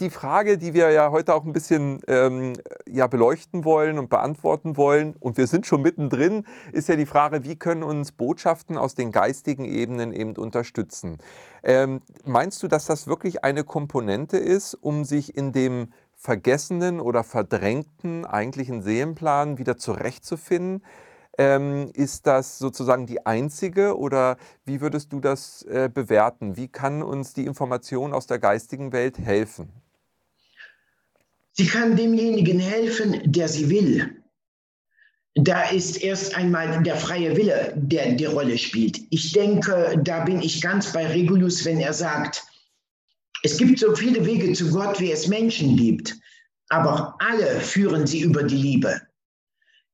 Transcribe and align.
Die 0.00 0.10
Frage, 0.10 0.58
die 0.58 0.74
wir 0.74 0.90
ja 0.90 1.12
heute 1.12 1.32
auch 1.34 1.44
ein 1.44 1.52
bisschen 1.52 2.00
ähm, 2.08 2.54
ja, 2.84 3.06
beleuchten 3.06 3.64
wollen 3.64 4.00
und 4.00 4.10
beantworten 4.10 4.76
wollen, 4.76 5.14
und 5.20 5.36
wir 5.36 5.46
sind 5.46 5.66
schon 5.66 5.82
mittendrin, 5.82 6.44
ist 6.72 6.88
ja 6.88 6.96
die 6.96 7.06
Frage, 7.06 7.44
wie 7.44 7.54
können 7.54 7.84
uns 7.84 8.10
Botschaften 8.10 8.76
aus 8.76 8.96
den 8.96 9.12
geistigen 9.12 9.64
Ebenen 9.64 10.12
eben 10.12 10.34
unterstützen? 10.36 11.18
Ähm, 11.62 12.00
meinst 12.24 12.60
du, 12.64 12.66
dass 12.66 12.86
das 12.86 13.06
wirklich 13.06 13.44
eine 13.44 13.62
Komponente 13.62 14.36
ist, 14.36 14.74
um 14.74 15.04
sich 15.04 15.36
in 15.36 15.52
dem 15.52 15.92
vergessenen 16.16 16.98
oder 16.98 17.22
verdrängten 17.22 18.24
eigentlichen 18.24 18.82
Seelenplan 18.82 19.58
wieder 19.58 19.76
zurechtzufinden? 19.76 20.82
Ähm, 21.38 21.92
ist 21.94 22.26
das 22.26 22.58
sozusagen 22.58 23.06
die 23.06 23.26
einzige 23.26 23.96
oder 23.96 24.38
wie 24.64 24.80
würdest 24.80 25.12
du 25.12 25.20
das 25.20 25.62
äh, 25.62 25.88
bewerten? 25.92 26.56
Wie 26.56 26.66
kann 26.66 27.00
uns 27.00 27.32
die 27.32 27.46
Information 27.46 28.12
aus 28.12 28.26
der 28.26 28.40
geistigen 28.40 28.92
Welt 28.92 29.20
helfen? 29.20 29.83
Sie 31.56 31.66
kann 31.66 31.96
demjenigen 31.96 32.58
helfen, 32.58 33.20
der 33.24 33.48
sie 33.48 33.70
will. 33.70 34.10
Da 35.36 35.68
ist 35.70 36.02
erst 36.02 36.36
einmal 36.36 36.82
der 36.82 36.96
freie 36.96 37.36
Wille, 37.36 37.72
der 37.76 38.12
die 38.12 38.24
Rolle 38.24 38.58
spielt. 38.58 39.00
Ich 39.10 39.32
denke, 39.32 40.00
da 40.02 40.24
bin 40.24 40.40
ich 40.42 40.60
ganz 40.60 40.92
bei 40.92 41.06
Regulus, 41.06 41.64
wenn 41.64 41.80
er 41.80 41.92
sagt, 41.92 42.42
es 43.42 43.56
gibt 43.56 43.78
so 43.78 43.94
viele 43.94 44.24
Wege 44.24 44.52
zu 44.52 44.70
Gott, 44.70 45.00
wie 45.00 45.12
es 45.12 45.28
Menschen 45.28 45.76
gibt, 45.76 46.16
aber 46.70 47.16
alle 47.18 47.60
führen 47.60 48.06
sie 48.06 48.20
über 48.20 48.42
die 48.42 48.56
Liebe. 48.56 49.00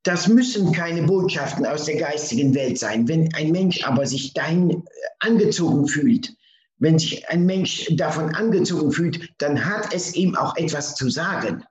Das 0.02 0.28
müssen 0.28 0.72
keine 0.72 1.02
Botschaften 1.02 1.66
aus 1.66 1.84
der 1.84 1.96
geistigen 1.96 2.54
Welt 2.54 2.78
sein. 2.78 3.06
Wenn 3.06 3.34
ein 3.34 3.50
Mensch 3.50 3.84
aber 3.84 4.06
sich 4.06 4.32
dahin 4.32 4.82
angezogen 5.18 5.86
fühlt, 5.86 6.32
wenn 6.80 6.98
sich 6.98 7.28
ein 7.28 7.46
Mensch 7.46 7.86
davon 7.92 8.34
angezogen 8.34 8.90
fühlt, 8.90 9.30
dann 9.38 9.64
hat 9.64 9.94
es 9.94 10.14
ihm 10.16 10.34
auch 10.34 10.56
etwas 10.56 10.96
zu 10.96 11.08
sagen. 11.10 11.62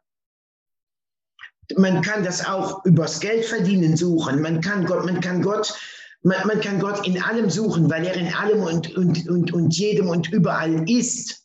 Man 1.75 2.01
kann 2.01 2.23
das 2.23 2.45
auch 2.45 2.85
übers 2.85 3.19
Geld 3.19 3.45
verdienen 3.45 3.97
suchen. 3.97 4.41
Man 4.41 4.61
kann 4.61 4.85
Gott, 4.85 5.05
man 5.05 5.19
kann 5.19 5.41
Gott, 5.41 5.73
man, 6.21 6.47
man 6.47 6.61
kann 6.61 6.79
Gott 6.79 7.05
in 7.05 7.21
allem 7.21 7.49
suchen, 7.49 7.89
weil 7.89 8.05
er 8.05 8.15
in 8.15 8.33
allem 8.33 8.61
und, 8.61 8.95
und, 8.95 9.27
und, 9.27 9.51
und 9.51 9.75
jedem 9.75 10.09
und 10.09 10.31
überall 10.31 10.89
ist. 10.89 11.43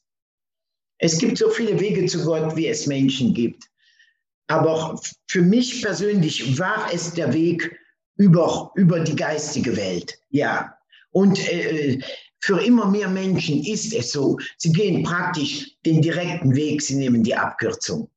Es 0.99 1.19
gibt 1.19 1.39
so 1.39 1.51
viele 1.51 1.81
Wege 1.81 2.07
zu 2.07 2.25
Gott, 2.25 2.57
wie 2.57 2.69
es 2.69 2.87
Menschen 2.87 3.35
gibt. 3.35 3.65
Aber 4.47 5.01
für 5.27 5.43
mich 5.43 5.83
persönlich 5.83 6.59
war 6.59 6.89
es 6.93 7.15
der 7.15 7.33
Weg 7.33 7.79
über, 8.17 8.73
über 8.75 9.01
die 9.01 9.17
geistige 9.17 9.77
Welt. 9.77 10.19
Ja. 10.31 10.77
Und 11.13 11.39
äh, 11.51 12.01
für 12.45 12.61
immer 12.61 12.87
mehr 12.91 13.09
Menschen 13.09 13.63
ist 13.65 13.95
es 13.95 14.13
so. 14.13 14.37
Sie 14.59 14.71
gehen 14.71 15.03
praktisch 15.03 15.79
den 15.87 16.03
direkten 16.03 16.55
Weg, 16.55 16.83
sie 16.83 16.97
nehmen 16.97 17.23
die 17.23 17.35
Abkürzung. 17.35 18.11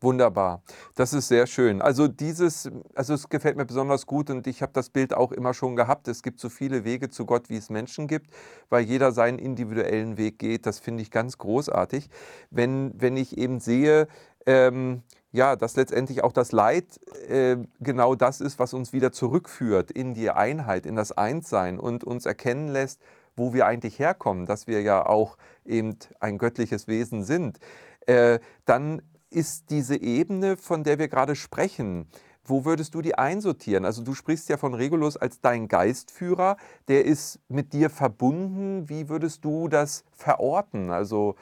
Wunderbar. 0.00 0.62
Das 0.96 1.12
ist 1.12 1.28
sehr 1.28 1.46
schön. 1.46 1.80
Also 1.80 2.08
dieses, 2.08 2.68
also 2.94 3.14
es 3.14 3.28
gefällt 3.28 3.56
mir 3.56 3.64
besonders 3.64 4.06
gut 4.06 4.30
und 4.30 4.46
ich 4.48 4.60
habe 4.60 4.72
das 4.72 4.90
Bild 4.90 5.14
auch 5.14 5.30
immer 5.30 5.54
schon 5.54 5.76
gehabt. 5.76 6.08
Es 6.08 6.22
gibt 6.22 6.40
so 6.40 6.48
viele 6.48 6.84
Wege 6.84 7.10
zu 7.10 7.26
Gott, 7.26 7.48
wie 7.48 7.56
es 7.56 7.70
Menschen 7.70 8.08
gibt, 8.08 8.30
weil 8.70 8.84
jeder 8.84 9.12
seinen 9.12 9.38
individuellen 9.38 10.16
Weg 10.16 10.40
geht. 10.40 10.66
Das 10.66 10.80
finde 10.80 11.02
ich 11.02 11.10
ganz 11.12 11.38
großartig. 11.38 12.10
Wenn, 12.50 12.92
wenn 13.00 13.16
ich 13.16 13.38
eben 13.38 13.60
sehe, 13.60 14.08
ähm, 14.46 15.02
ja, 15.30 15.54
dass 15.54 15.76
letztendlich 15.76 16.24
auch 16.24 16.32
das 16.32 16.50
Leid 16.50 17.00
äh, 17.28 17.56
genau 17.80 18.14
das 18.16 18.40
ist, 18.40 18.58
was 18.58 18.74
uns 18.74 18.92
wieder 18.92 19.12
zurückführt 19.12 19.92
in 19.92 20.14
die 20.14 20.30
Einheit, 20.30 20.86
in 20.86 20.96
das 20.96 21.12
Einssein 21.12 21.78
und 21.78 22.02
uns 22.02 22.24
erkennen 22.26 22.68
lässt, 22.68 23.00
wo 23.38 23.54
wir 23.54 23.66
eigentlich 23.66 23.98
herkommen, 23.98 24.46
dass 24.46 24.66
wir 24.66 24.82
ja 24.82 25.06
auch 25.06 25.38
eben 25.64 25.96
ein 26.20 26.38
göttliches 26.38 26.88
Wesen 26.88 27.24
sind, 27.24 27.58
äh, 28.06 28.38
dann 28.64 29.02
ist 29.30 29.70
diese 29.70 30.00
Ebene, 30.00 30.56
von 30.56 30.84
der 30.84 30.98
wir 30.98 31.08
gerade 31.08 31.36
sprechen, 31.36 32.08
wo 32.44 32.64
würdest 32.64 32.94
du 32.94 33.02
die 33.02 33.16
einsortieren? 33.16 33.84
Also 33.84 34.02
du 34.02 34.14
sprichst 34.14 34.48
ja 34.48 34.56
von 34.56 34.74
Regulus 34.74 35.16
als 35.16 35.40
dein 35.40 35.68
Geistführer, 35.68 36.56
der 36.88 37.04
ist 37.04 37.40
mit 37.48 37.74
dir 37.74 37.90
verbunden. 37.90 38.88
Wie 38.88 39.08
würdest 39.08 39.44
du 39.44 39.68
das 39.68 40.04
verorten? 40.12 40.90
Also 40.90 41.34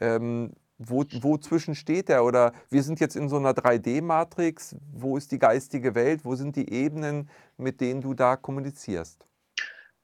ähm, 0.00 0.52
wo, 0.78 1.04
wozwischen 1.20 1.74
steht 1.74 2.08
er? 2.08 2.24
Oder 2.24 2.52
wir 2.70 2.82
sind 2.82 2.98
jetzt 2.98 3.16
in 3.16 3.28
so 3.28 3.36
einer 3.36 3.52
3D-Matrix. 3.52 4.76
Wo 4.92 5.16
ist 5.16 5.32
die 5.32 5.38
geistige 5.38 5.94
Welt? 5.94 6.24
Wo 6.24 6.34
sind 6.34 6.56
die 6.56 6.70
Ebenen, 6.72 7.28
mit 7.56 7.80
denen 7.80 8.00
du 8.00 8.14
da 8.14 8.36
kommunizierst? 8.36 9.26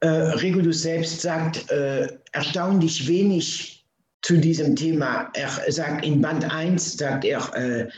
Äh, 0.00 0.08
Regulus 0.08 0.82
selbst 0.82 1.20
sagt 1.20 1.70
äh, 1.70 2.08
erstaunlich 2.32 3.06
wenig 3.06 3.86
zu 4.22 4.36
diesem 4.38 4.76
Thema. 4.76 5.30
Er 5.34 5.50
sagt 5.70 6.04
in 6.04 6.20
Band 6.20 6.44
1, 6.52 6.96
sagt 6.96 7.24
er, 7.24 7.54
äh, 7.54 7.88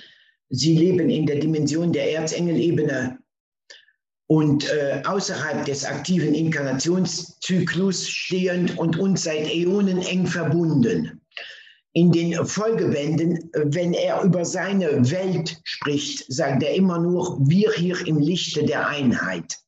sie 0.51 0.77
leben 0.77 1.11
in 1.11 1.27
der 1.27 1.37
Dimension 1.37 1.93
der 1.93 2.13
Erzengelebene 2.13 3.19
und 4.27 4.71
äh, 4.71 5.03
außerhalb 5.05 5.65
des 5.65 5.85
aktiven 5.85 6.35
Inkarnationszyklus 6.35 8.09
stehend 8.09 8.79
und 8.79 8.99
uns 8.99 9.25
seit 9.25 9.49
Äonen 9.49 10.01
eng 10.03 10.27
verbunden. 10.27 11.21
In 11.95 12.11
den 12.11 12.47
Folgebänden, 12.47 13.51
wenn 13.53 13.93
er 13.93 14.23
über 14.23 14.47
seine 14.47 15.11
Welt 15.11 15.61
spricht, 15.65 16.25
sagt 16.33 16.63
er 16.63 16.75
immer 16.75 16.99
nur, 16.99 17.39
wir 17.47 17.71
hier 17.73 18.07
im 18.07 18.19
Lichte 18.19 18.65
der 18.65 18.89
Einheit. 18.89 19.59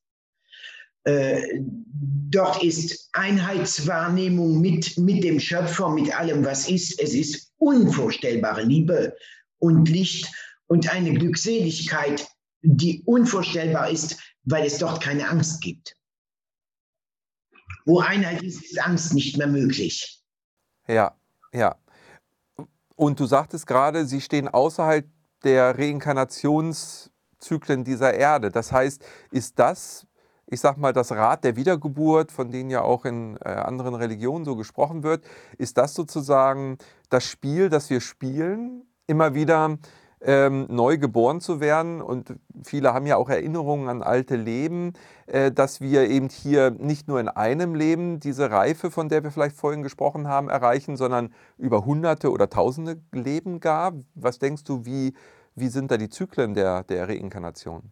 Äh, 1.05 1.61
dort 1.61 2.61
ist 2.63 3.09
Einheitswahrnehmung 3.13 4.59
mit, 4.59 4.97
mit 4.97 5.23
dem 5.23 5.39
Schöpfer, 5.39 5.89
mit 5.89 6.17
allem, 6.17 6.43
was 6.43 6.69
ist. 6.69 6.99
Es 6.99 7.13
ist 7.13 7.53
unvorstellbare 7.57 8.63
Liebe 8.63 9.15
und 9.59 9.87
Licht 9.87 10.27
und 10.67 10.91
eine 10.91 11.13
Glückseligkeit, 11.13 12.27
die 12.61 13.03
unvorstellbar 13.05 13.89
ist, 13.89 14.17
weil 14.43 14.65
es 14.65 14.79
dort 14.79 15.01
keine 15.01 15.29
Angst 15.29 15.61
gibt. 15.61 15.95
Wo 17.85 17.99
Einheit 17.99 18.41
ist, 18.41 18.63
ist 18.63 18.81
Angst 18.81 19.13
nicht 19.13 19.37
mehr 19.37 19.47
möglich. 19.47 20.23
Ja, 20.87 21.15
ja. 21.53 21.75
Und 22.95 23.19
du 23.19 23.27
sagtest 23.27 23.67
gerade, 23.67 24.07
sie 24.07 24.21
stehen 24.21 24.47
außerhalb 24.47 25.05
der 25.43 25.77
Reinkarnationszyklen 25.77 27.83
dieser 27.83 28.15
Erde. 28.15 28.49
Das 28.49 28.71
heißt, 28.71 29.05
ist 29.29 29.59
das 29.59 30.04
ich 30.47 30.59
sag 30.59 30.77
mal, 30.77 30.93
das 30.93 31.11
Rad 31.11 31.43
der 31.43 31.55
Wiedergeburt, 31.55 32.31
von 32.31 32.51
denen 32.51 32.69
ja 32.69 32.81
auch 32.81 33.05
in 33.05 33.37
äh, 33.37 33.49
anderen 33.49 33.95
Religionen 33.95 34.45
so 34.45 34.55
gesprochen 34.55 35.03
wird, 35.03 35.25
ist 35.57 35.77
das 35.77 35.93
sozusagen 35.93 36.77
das 37.09 37.25
Spiel, 37.25 37.69
das 37.69 37.89
wir 37.89 38.01
spielen, 38.01 38.83
immer 39.07 39.33
wieder 39.33 39.77
ähm, 40.21 40.67
neu 40.69 40.97
geboren 40.97 41.41
zu 41.41 41.59
werden. 41.59 42.01
Und 42.01 42.35
viele 42.63 42.93
haben 42.93 43.05
ja 43.05 43.15
auch 43.17 43.29
Erinnerungen 43.29 43.89
an 43.89 44.01
alte 44.01 44.35
Leben, 44.35 44.93
äh, 45.27 45.51
dass 45.51 45.81
wir 45.81 46.09
eben 46.09 46.29
hier 46.29 46.71
nicht 46.71 47.07
nur 47.07 47.19
in 47.19 47.27
einem 47.27 47.75
Leben 47.75 48.19
diese 48.19 48.51
Reife, 48.51 48.91
von 48.91 49.09
der 49.09 49.23
wir 49.23 49.31
vielleicht 49.31 49.55
vorhin 49.55 49.83
gesprochen 49.83 50.27
haben, 50.27 50.49
erreichen, 50.49 50.97
sondern 50.97 51.33
über 51.57 51.85
hunderte 51.85 52.31
oder 52.31 52.49
tausende 52.49 53.01
Leben 53.11 53.59
gar. 53.59 53.93
Was 54.15 54.39
denkst 54.39 54.63
du, 54.63 54.85
wie, 54.85 55.13
wie 55.55 55.67
sind 55.67 55.91
da 55.91 55.97
die 55.97 56.09
Zyklen 56.09 56.53
der, 56.53 56.83
der 56.83 57.07
Reinkarnation? 57.07 57.91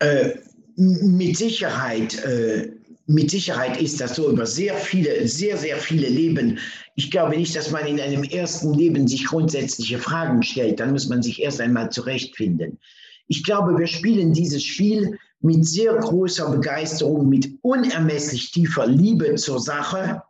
Äh, 0.00 0.34
mit 0.76 1.36
Sicherheit, 1.36 2.22
äh, 2.24 2.70
mit 3.06 3.30
Sicherheit 3.30 3.80
ist 3.80 4.00
das 4.00 4.16
so 4.16 4.30
über 4.30 4.46
sehr 4.46 4.74
viele, 4.74 5.28
sehr, 5.28 5.56
sehr 5.56 5.76
viele 5.76 6.08
Leben. 6.08 6.58
Ich 6.96 7.10
glaube 7.10 7.36
nicht, 7.36 7.54
dass 7.54 7.70
man 7.70 7.86
in 7.86 8.00
einem 8.00 8.24
ersten 8.24 8.72
Leben 8.72 9.06
sich 9.06 9.26
grundsätzliche 9.26 9.98
Fragen 9.98 10.42
stellt. 10.42 10.80
Dann 10.80 10.92
muss 10.92 11.08
man 11.08 11.22
sich 11.22 11.42
erst 11.42 11.60
einmal 11.60 11.90
zurechtfinden. 11.90 12.78
Ich 13.26 13.44
glaube, 13.44 13.78
wir 13.78 13.86
spielen 13.86 14.32
dieses 14.32 14.62
Spiel 14.64 15.18
mit 15.40 15.66
sehr 15.66 15.94
großer 15.94 16.50
Begeisterung, 16.50 17.28
mit 17.28 17.50
unermesslich 17.62 18.50
tiefer 18.50 18.86
Liebe 18.86 19.34
zur 19.34 19.60
Sache, 19.60 20.22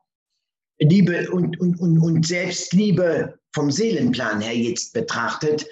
Liebe 0.81 1.31
und, 1.31 1.61
und, 1.61 1.79
und, 1.79 1.99
und 1.99 2.27
Selbstliebe 2.27 3.39
vom 3.53 3.71
Seelenplan 3.71 4.41
her 4.41 4.57
jetzt 4.57 4.93
betrachtet. 4.93 5.67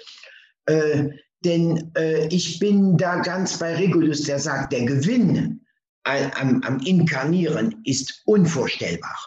Äh, 0.65 1.09
denn 1.43 1.91
äh, 1.95 2.27
ich 2.27 2.59
bin 2.59 2.97
da 2.97 3.17
ganz 3.17 3.59
bei 3.59 3.75
Regulus, 3.75 4.23
der 4.23 4.39
sagt, 4.39 4.73
der 4.73 4.85
Gewinn 4.85 5.61
am, 6.03 6.61
am 6.63 6.79
Inkarnieren 6.79 7.81
ist 7.85 8.21
unvorstellbar. 8.25 9.17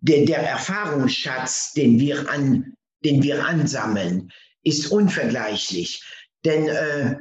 Der, 0.00 0.24
der 0.26 0.38
Erfahrungsschatz, 0.38 1.72
den 1.72 1.98
wir, 1.98 2.28
an, 2.30 2.74
den 3.04 3.22
wir 3.22 3.44
ansammeln, 3.44 4.30
ist 4.62 4.90
unvergleichlich. 4.90 6.02
Denn 6.44 6.68
äh, 6.68 7.16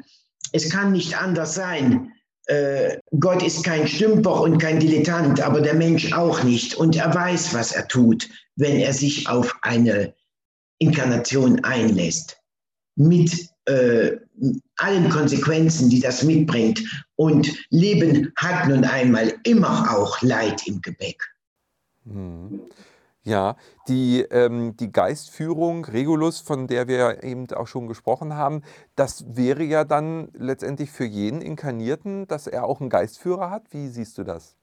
es 0.51 0.69
kann 0.69 0.91
nicht 0.91 1.17
anders 1.17 1.55
sein. 1.55 2.11
äh, 2.47 2.97
Gott 3.19 3.43
ist 3.43 3.63
kein 3.63 3.87
Stümper 3.87 4.41
und 4.41 4.57
kein 4.57 4.79
Dilettant, 4.79 5.41
aber 5.41 5.61
der 5.61 5.73
Mensch 5.73 6.13
auch 6.13 6.43
nicht. 6.43 6.75
Und 6.75 6.95
er 6.95 7.13
weiß, 7.13 7.53
was 7.53 7.71
er 7.71 7.87
tut, 7.87 8.29
wenn 8.55 8.77
er 8.77 8.93
sich 8.93 9.27
auf 9.27 9.55
eine 9.61 10.13
Inkarnation 10.79 11.63
einlässt. 11.63 12.37
Mit 12.95 13.49
äh, 13.67 14.17
allen 14.77 15.09
Konsequenzen, 15.09 15.89
die 15.89 15.99
das 15.99 16.23
mitbringt. 16.23 16.81
Und 17.15 17.49
Leben 17.69 18.31
hat 18.37 18.67
nun 18.67 18.83
einmal 18.83 19.33
immer 19.43 19.95
auch 19.95 20.21
Leid 20.21 20.65
im 20.67 20.81
Gebäck. 20.81 21.21
Hm. 22.05 22.61
Ja, 23.23 23.57
die, 23.89 24.21
ähm, 24.31 24.77
die 24.77 24.89
Geistführung, 24.89 25.83
Regulus, 25.83 26.39
von 26.39 26.67
der 26.67 26.87
wir 26.87 27.25
eben 27.25 27.51
auch 27.51 27.67
schon 27.67 27.87
gesprochen 27.87 28.35
haben, 28.35 28.61
das 28.95 29.25
wäre 29.27 29.63
ja 29.63 29.83
dann 29.83 30.29
letztendlich 30.33 30.91
für 30.91 31.03
jeden 31.03 31.41
Inkarnierten, 31.41 32.25
dass 32.27 32.47
er 32.47 32.63
auch 32.63 32.79
einen 32.79 32.89
Geistführer 32.89 33.49
hat. 33.49 33.65
Wie 33.71 33.89
siehst 33.89 34.17
du 34.17 34.23
das? 34.23 34.55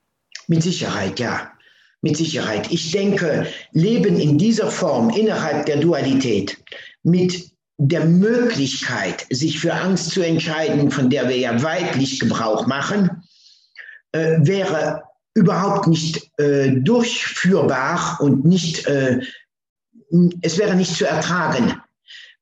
Mit 0.47 0.63
Sicherheit, 0.63 1.21
ja. 1.21 1.53
Mit 2.01 2.17
Sicherheit. 2.17 2.73
Ich 2.73 2.91
denke, 2.91 3.47
Leben 3.73 4.19
in 4.19 4.39
dieser 4.39 4.71
Form 4.71 5.11
innerhalb 5.11 5.67
der 5.67 5.77
Dualität 5.77 6.57
mit 7.03 7.54
der 7.79 8.05
Möglichkeit, 8.05 9.27
sich 9.31 9.59
für 9.59 9.75
Angst 9.75 10.11
zu 10.11 10.23
entscheiden, 10.23 10.91
von 10.91 11.11
der 11.11 11.29
wir 11.29 11.37
ja 11.37 11.63
weitlich 11.63 12.21
Gebrauch 12.21 12.67
machen, 12.67 13.11
äh, 14.13 14.39
wäre 14.41 15.03
überhaupt 15.35 15.89
nicht 15.89 16.31
äh, 16.39 16.71
durchführbar 16.71 18.19
und 18.21 18.45
nicht, 18.45 18.87
äh, 18.87 19.21
es 20.43 20.59
wäre 20.59 20.77
nicht 20.77 20.95
zu 20.95 21.07
ertragen, 21.07 21.81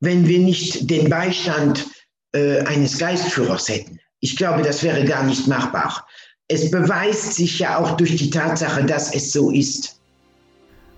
wenn 0.00 0.26
wir 0.26 0.38
nicht 0.38 0.90
den 0.90 1.08
Beistand 1.08 1.86
äh, 2.32 2.60
eines 2.60 2.98
Geistführers 2.98 3.68
hätten. 3.68 3.98
Ich 4.20 4.36
glaube, 4.36 4.62
das 4.62 4.82
wäre 4.82 5.04
gar 5.04 5.22
nicht 5.22 5.46
machbar. 5.46 6.06
Es 6.48 6.70
beweist 6.70 7.34
sich 7.34 7.58
ja 7.58 7.78
auch 7.78 7.96
durch 7.96 8.16
die 8.16 8.30
Tatsache, 8.30 8.84
dass 8.84 9.14
es 9.14 9.32
so 9.32 9.50
ist. 9.50 10.01